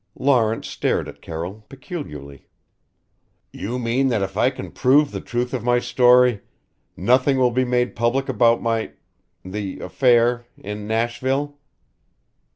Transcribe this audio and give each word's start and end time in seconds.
Lawrence 0.17 0.67
stared 0.67 1.07
at 1.07 1.21
Carroll 1.21 1.63
peculiarly. 1.69 2.47
"You 3.53 3.77
mean 3.77 4.07
that 4.07 4.23
if 4.23 4.35
I 4.35 4.49
can 4.49 4.71
prove 4.71 5.11
the 5.11 5.21
truth 5.21 5.53
of 5.53 5.63
my 5.63 5.77
story, 5.77 6.41
nothing 6.97 7.37
will 7.37 7.51
be 7.51 7.65
made 7.65 7.95
public 7.95 8.27
about 8.27 8.63
my 8.63 8.93
the 9.45 9.77
affair 9.79 10.47
in 10.57 10.87
Nashville?" 10.87 11.59